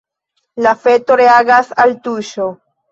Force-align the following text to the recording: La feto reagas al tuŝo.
La 0.67 0.71
feto 0.85 1.19
reagas 1.23 1.71
al 1.87 1.97
tuŝo. 2.09 2.53